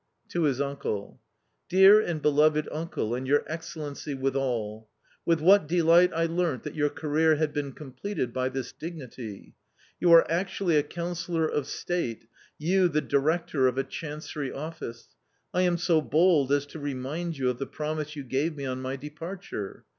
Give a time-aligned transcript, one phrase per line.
[0.33, 1.19] "To his uncle: <l
[1.69, 4.89] Dear and beloved uncle, and your Excellency withal!"
[5.27, 9.53] With what delight I learnt that your career had been completed by this dignity!
[9.99, 12.25] You are actually a Councillor of State—
[12.71, 15.09] you the director of a chancery office!
[15.53, 18.81] I am so bold as to remind you of the promise you gave me on
[18.81, 19.85] my departure.